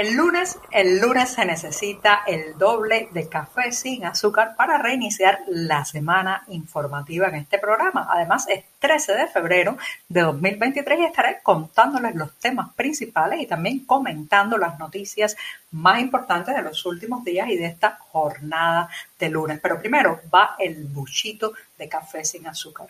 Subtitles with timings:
[0.00, 5.84] El lunes, el lunes se necesita el doble de café sin azúcar para reiniciar la
[5.84, 8.08] semana informativa en este programa.
[8.10, 9.76] Además, es 13 de febrero
[10.08, 15.36] de 2023 y estaré contándoles los temas principales y también comentando las noticias
[15.70, 18.88] más importantes de los últimos días y de esta jornada
[19.18, 19.60] de lunes.
[19.62, 22.88] Pero primero va el buchito de café sin azúcar.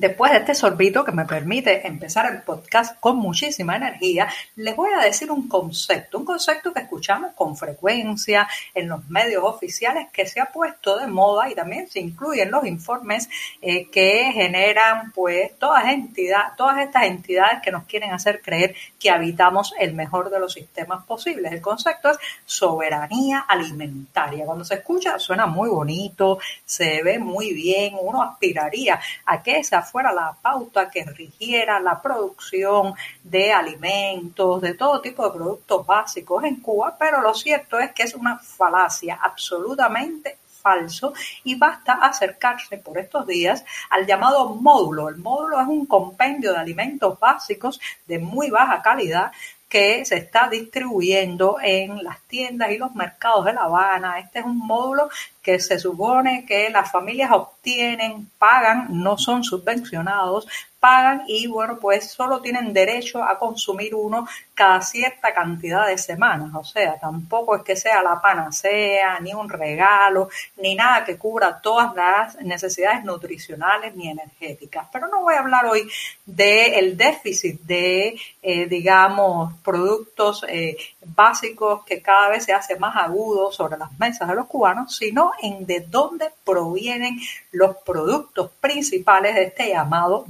[0.00, 4.88] Después de este sorbito que me permite empezar el podcast con muchísima energía, les voy
[4.98, 10.24] a decir un concepto, un concepto que escuchamos con frecuencia en los medios oficiales que
[10.24, 13.28] se ha puesto de moda y también se incluye en los informes
[13.60, 19.10] eh, que generan pues todas, entidades, todas estas entidades que nos quieren hacer creer que
[19.10, 21.52] habitamos el mejor de los sistemas posibles.
[21.52, 24.46] El concepto es soberanía alimentaria.
[24.46, 29.89] Cuando se escucha suena muy bonito, se ve muy bien, uno aspiraría a que esa
[29.90, 36.44] fuera la pauta que rigiera la producción de alimentos, de todo tipo de productos básicos
[36.44, 42.78] en Cuba, pero lo cierto es que es una falacia absolutamente falso y basta acercarse
[42.78, 45.08] por estos días al llamado módulo.
[45.08, 49.32] El módulo es un compendio de alimentos básicos de muy baja calidad
[49.70, 54.18] que se está distribuyendo en las tiendas y los mercados de La Habana.
[54.18, 55.08] Este es un módulo
[55.40, 60.48] que se supone que las familias obtienen, pagan, no son subvencionados,
[60.80, 66.50] pagan y bueno, pues solo tienen derecho a consumir uno cada cierta cantidad de semanas.
[66.54, 71.60] O sea, tampoco es que sea la panacea, ni un regalo, ni nada que cubra
[71.60, 74.86] todas las necesidades nutricionales ni energéticas.
[74.92, 75.88] Pero no voy a hablar hoy
[76.24, 83.52] del déficit de, eh, digamos, productos eh, básicos que cada vez se hace más agudo
[83.52, 87.18] sobre las mesas de los cubanos, sino en de dónde provienen
[87.52, 90.24] los productos principales de este llamado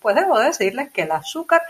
[0.00, 1.62] Pues debo decirles que el azúcar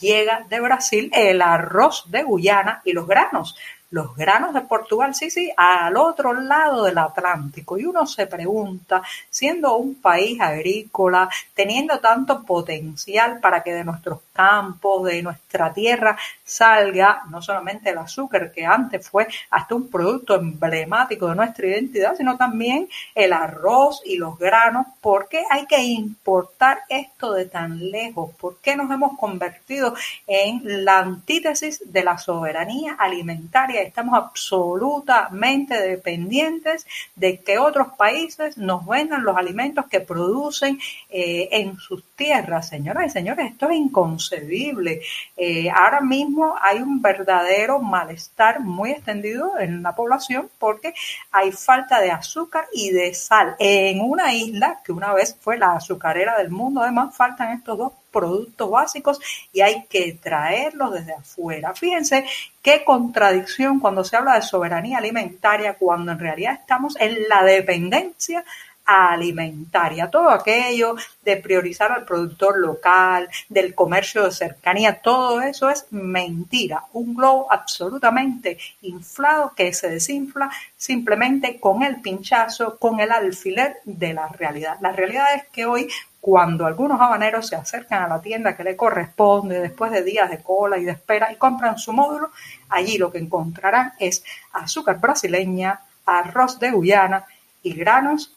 [0.00, 3.56] llega de Brasil, el arroz de Guyana y los granos
[3.92, 7.78] los granos de Portugal, sí, sí, al otro lado del Atlántico.
[7.78, 14.20] Y uno se pregunta, siendo un país agrícola, teniendo tanto potencial para que de nuestros
[14.32, 20.36] campos, de nuestra tierra, salga no solamente el azúcar, que antes fue hasta un producto
[20.36, 24.86] emblemático de nuestra identidad, sino también el arroz y los granos.
[25.02, 28.34] ¿Por qué hay que importar esto de tan lejos?
[28.40, 29.94] ¿Por qué nos hemos convertido
[30.26, 33.81] en la antítesis de la soberanía alimentaria?
[33.82, 40.78] Estamos absolutamente dependientes de que otros países nos vendan los alimentos que producen
[41.10, 42.68] eh, en sus tierras.
[42.68, 45.02] Señoras y señores, esto es inconcebible.
[45.36, 50.94] Eh, ahora mismo hay un verdadero malestar muy extendido en la población porque
[51.30, 53.56] hay falta de azúcar y de sal.
[53.58, 57.92] En una isla que una vez fue la azucarera del mundo, además faltan estos dos
[58.12, 59.20] productos básicos
[59.52, 61.74] y hay que traerlos desde afuera.
[61.74, 62.24] Fíjense
[62.62, 68.44] qué contradicción cuando se habla de soberanía alimentaria, cuando en realidad estamos en la dependencia
[68.84, 75.86] alimentaria, todo aquello de priorizar al productor local, del comercio de cercanía, todo eso es
[75.90, 83.76] mentira, un globo absolutamente inflado que se desinfla simplemente con el pinchazo, con el alfiler
[83.84, 84.78] de la realidad.
[84.80, 85.88] La realidad es que hoy
[86.20, 90.40] cuando algunos habaneros se acercan a la tienda que le corresponde después de días de
[90.40, 92.30] cola y de espera y compran su módulo,
[92.68, 94.22] allí lo que encontrarán es
[94.52, 97.24] azúcar brasileña, arroz de Guyana
[97.64, 98.36] y granos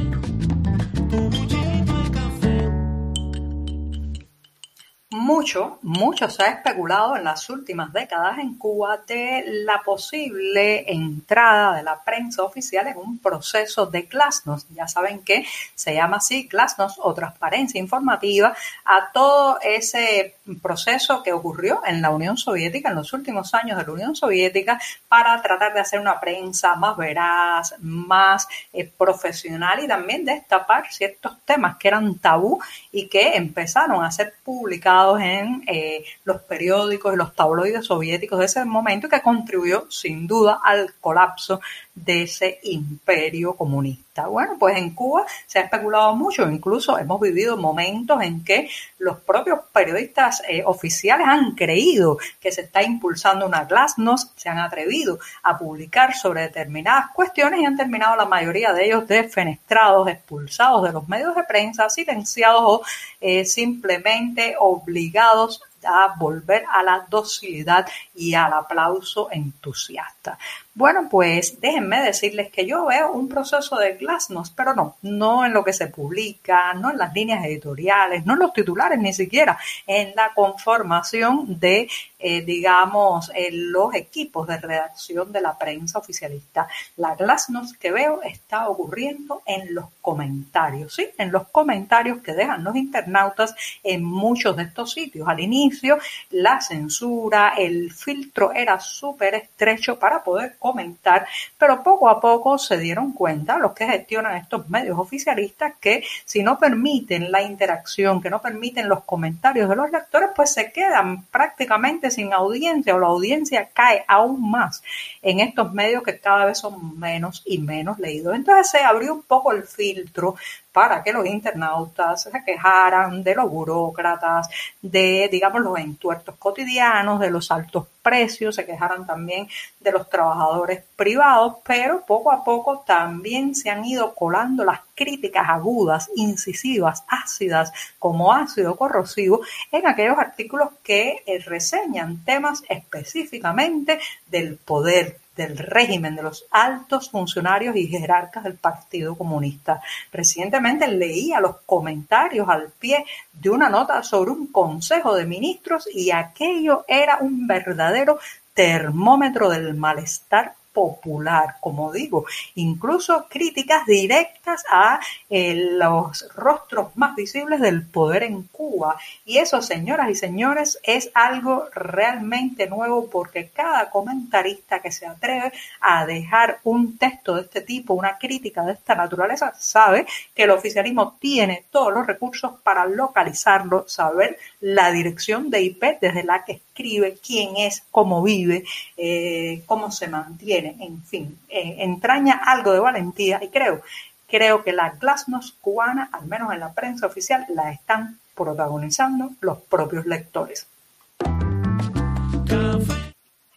[5.21, 11.75] Mucho, mucho se ha especulado en las últimas décadas en Cuba de la posible entrada
[11.75, 14.67] de la prensa oficial en un proceso de glasnost.
[14.71, 15.45] Ya saben que
[15.75, 22.09] se llama así glasnost o transparencia informativa a todo ese proceso que ocurrió en la
[22.09, 26.19] Unión Soviética, en los últimos años de la Unión Soviética, para tratar de hacer una
[26.19, 32.59] prensa más veraz, más eh, profesional y también destapar ciertos temas que eran tabú
[32.91, 38.45] y que empezaron a ser publicados en eh, los periódicos y los tabloides soviéticos de
[38.45, 41.61] ese momento que contribuyó sin duda al colapso
[41.93, 44.27] de ese imperio comunista.
[44.27, 49.19] Bueno, pues en Cuba se ha especulado mucho, incluso hemos vivido momentos en que los
[49.19, 55.19] propios periodistas eh, oficiales han creído que se está impulsando una glasnost, se han atrevido
[55.43, 60.93] a publicar sobre determinadas cuestiones y han terminado la mayoría de ellos defenestrados, expulsados de
[60.93, 62.81] los medios de prensa, silenciados o
[63.19, 70.37] eh, simplemente obligados a volver a la docilidad y al aplauso entusiasta.
[70.73, 75.51] Bueno, pues déjenme decirles que yo veo un proceso de glasnost, pero no, no en
[75.51, 79.59] lo que se publica, no en las líneas editoriales, no en los titulares ni siquiera,
[79.85, 86.69] en la conformación de, eh, digamos, los equipos de redacción de la prensa oficialista.
[86.95, 91.09] La glasnost que veo está ocurriendo en los comentarios, ¿sí?
[91.17, 93.53] En los comentarios que dejan los internautas
[93.83, 95.27] en muchos de estos sitios.
[95.27, 101.25] Al inicio, la censura, el filtro era súper estrecho para poder comentar,
[101.57, 106.43] pero poco a poco se dieron cuenta los que gestionan estos medios oficialistas que si
[106.43, 111.23] no permiten la interacción, que no permiten los comentarios de los lectores, pues se quedan
[111.25, 114.83] prácticamente sin audiencia o la audiencia cae aún más
[115.23, 118.35] en estos medios que cada vez son menos y menos leídos.
[118.35, 120.35] Entonces se abrió un poco el filtro
[120.71, 124.47] para que los internautas se quejaran de los burócratas,
[124.81, 129.47] de, digamos, los entuertos cotidianos, de los altos precios, se quejaran también
[129.79, 135.47] de los trabajadores privados, pero poco a poco también se han ido colando las críticas
[135.49, 139.41] agudas, incisivas, ácidas, como ácido corrosivo,
[139.71, 147.09] en aquellos artículos que eh, reseñan temas específicamente del poder del régimen de los altos
[147.09, 149.81] funcionarios y jerarcas del Partido Comunista.
[150.11, 156.11] Recientemente leía los comentarios al pie de una nota sobre un consejo de ministros y
[156.11, 158.19] aquello era un verdadero
[158.53, 162.25] termómetro del malestar popular, como digo,
[162.55, 168.97] incluso críticas directas a eh, los rostros más visibles del poder en Cuba.
[169.25, 175.51] Y eso, señoras y señores, es algo realmente nuevo porque cada comentarista que se atreve
[175.79, 180.51] a dejar un texto de este tipo, una crítica de esta naturaleza, sabe que el
[180.51, 186.53] oficialismo tiene todos los recursos para localizarlo, saber la dirección de IP desde la que
[186.53, 188.63] escribe, quién es, cómo vive,
[188.97, 193.81] eh, cómo se mantiene, en fin, eh, entraña algo de valentía y creo,
[194.27, 199.59] creo que la glasnost cubana, al menos en la prensa oficial, la están protagonizando los
[199.61, 200.67] propios lectores.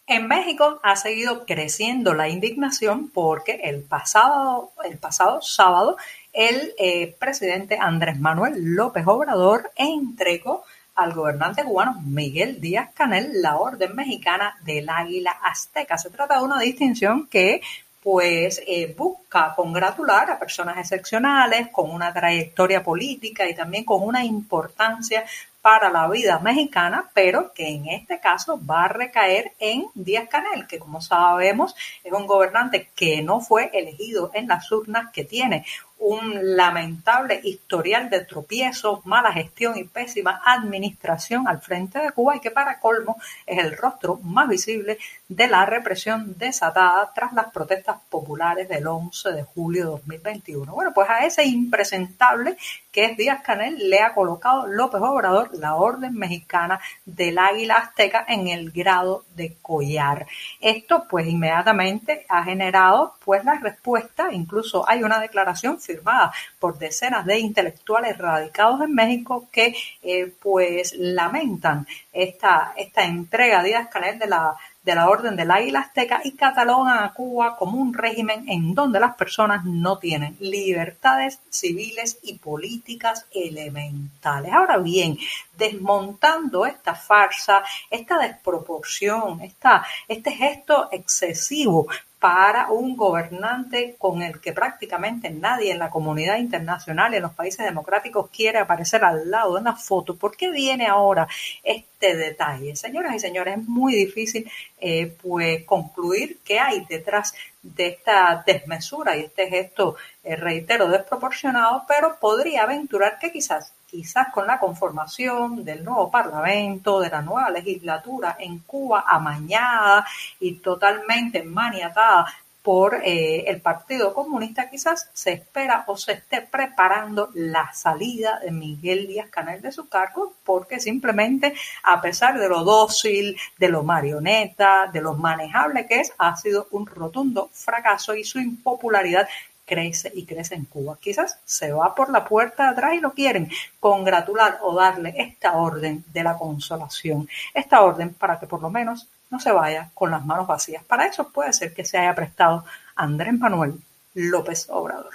[0.07, 5.97] En México ha seguido creciendo la indignación porque el pasado, el pasado sábado
[6.35, 13.57] el eh, presidente Andrés Manuel López Obrador entregó al gobernante cubano Miguel Díaz Canel la
[13.57, 15.99] Orden Mexicana del Águila Azteca.
[15.99, 17.61] Se trata de una distinción que
[18.03, 24.23] pues eh, busca congratular a personas excepcionales con una trayectoria política y también con una
[24.23, 25.25] importancia
[25.63, 30.67] para la vida mexicana, pero que en este caso va a recaer en Díaz Canel,
[30.67, 31.75] que como sabemos
[32.05, 35.65] es un gobernante que no fue elegido en las urnas, que tiene
[35.99, 42.41] un lamentable historial de tropiezos, mala gestión y pésima administración al frente de Cuba y
[42.41, 44.99] que para colmo es el rostro más visible
[45.29, 50.73] de la represión desatada tras las protestas populares del 11 de julio de 2021.
[50.73, 52.57] Bueno, pues a ese impresentable
[52.93, 58.25] que es Díaz Canel le ha colocado López Obrador la Orden Mexicana del Águila Azteca
[58.29, 60.27] en el grado de collar.
[60.61, 67.25] Esto pues inmediatamente ha generado pues la respuesta, incluso hay una declaración firmada por decenas
[67.27, 74.19] de intelectuales radicados en México que eh, pues lamentan esta, esta entrega a Díaz Canel
[74.19, 78.47] de la de la Orden del Águila Azteca y catalogan a Cuba como un régimen
[78.49, 84.53] en donde las personas no tienen libertades civiles y políticas elementales.
[84.53, 85.17] Ahora bien,
[85.57, 91.87] desmontando esta farsa, esta desproporción, esta, este gesto excesivo
[92.25, 97.35] para un gobernante con el que prácticamente nadie en la comunidad internacional y en los
[97.35, 100.17] países democráticos quiere aparecer al lado de una foto.
[100.17, 101.29] ¿Por qué viene ahora
[101.63, 102.77] este detalle?
[102.77, 104.51] Señoras y señores, es muy difícil
[104.81, 111.83] eh, pues concluir qué hay detrás de esta desmesura y este gesto, eh, reitero, desproporcionado,
[111.87, 117.49] pero podría aventurar que quizás quizás con la conformación del nuevo Parlamento, de la nueva
[117.49, 120.05] legislatura en Cuba, amañada
[120.41, 122.27] y totalmente maniatada
[122.61, 128.51] por eh, el Partido Comunista, quizás se espera o se esté preparando la salida de
[128.51, 133.85] Miguel Díaz Canel de su cargo, porque simplemente, a pesar de lo dócil, de lo
[133.85, 139.29] marioneta, de lo manejable que es, ha sido un rotundo fracaso y su impopularidad
[139.65, 140.99] crece y crece en Cuba.
[141.01, 145.55] Quizás se va por la puerta de atrás y lo quieren congratular o darle esta
[145.55, 150.11] orden de la consolación, esta orden para que por lo menos no se vaya con
[150.11, 150.85] las manos vacías.
[150.85, 153.81] Para eso puede ser que se haya prestado Andrés Manuel
[154.15, 155.15] López Obrador.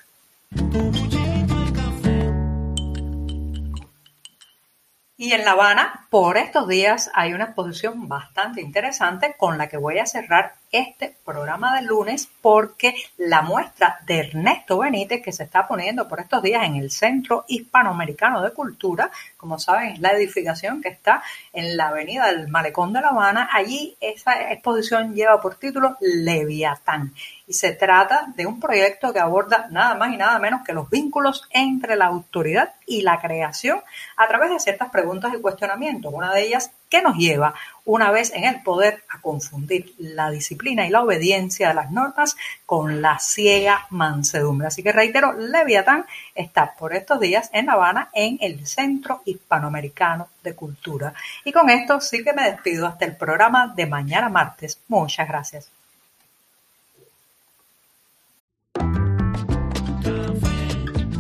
[5.16, 9.78] Y en La Habana, por estos días, hay una exposición bastante interesante con la que
[9.78, 15.44] voy a cerrar este programa del lunes porque la muestra de Ernesto Benítez que se
[15.44, 20.12] está poniendo por estos días en el Centro Hispanoamericano de Cultura, como saben, es la
[20.12, 21.24] edificación que está
[21.54, 23.50] en la avenida del Malecón de La Habana.
[23.52, 27.14] Allí esa exposición lleva por título Leviatán
[27.48, 30.90] y se trata de un proyecto que aborda nada más y nada menos que los
[30.90, 33.82] vínculos entre la autoridad y la creación
[34.18, 35.99] a través de ciertas preguntas y cuestionamientos.
[36.08, 37.54] Una de ellas, ¿qué nos lleva
[37.84, 42.38] una vez en el poder a confundir la disciplina y la obediencia de las normas
[42.66, 44.68] con la ciega mansedumbre?
[44.68, 50.30] Así que reitero, Leviatán está por estos días en La Habana en el Centro Hispanoamericano
[50.42, 51.14] de Cultura.
[51.44, 54.80] Y con esto sí que me despido hasta el programa de mañana martes.
[54.88, 55.79] Muchas gracias.